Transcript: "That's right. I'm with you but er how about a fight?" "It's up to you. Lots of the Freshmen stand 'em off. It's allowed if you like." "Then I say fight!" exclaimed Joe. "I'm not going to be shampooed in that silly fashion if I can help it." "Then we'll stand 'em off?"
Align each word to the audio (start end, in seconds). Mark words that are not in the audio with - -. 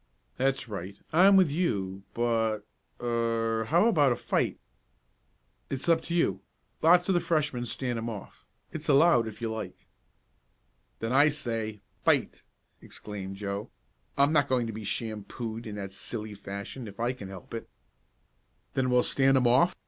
"That's 0.35 0.67
right. 0.67 0.97
I'm 1.13 1.35
with 1.35 1.51
you 1.51 2.01
but 2.15 2.65
er 2.99 3.65
how 3.69 3.87
about 3.87 4.11
a 4.11 4.15
fight?" 4.15 4.59
"It's 5.69 5.87
up 5.87 6.01
to 6.05 6.15
you. 6.15 6.41
Lots 6.81 7.07
of 7.07 7.13
the 7.13 7.21
Freshmen 7.21 7.67
stand 7.67 7.99
'em 7.99 8.09
off. 8.09 8.47
It's 8.71 8.89
allowed 8.89 9.27
if 9.27 9.43
you 9.43 9.53
like." 9.53 9.85
"Then 11.01 11.11
I 11.13 11.29
say 11.29 11.81
fight!" 12.03 12.41
exclaimed 12.81 13.35
Joe. 13.35 13.69
"I'm 14.17 14.33
not 14.33 14.47
going 14.49 14.65
to 14.65 14.73
be 14.73 14.85
shampooed 14.85 15.67
in 15.67 15.75
that 15.75 15.91
silly 15.93 16.33
fashion 16.33 16.87
if 16.87 16.99
I 16.99 17.13
can 17.13 17.27
help 17.27 17.53
it." 17.53 17.69
"Then 18.73 18.89
we'll 18.89 19.03
stand 19.03 19.37
'em 19.37 19.45
off?" 19.45 19.75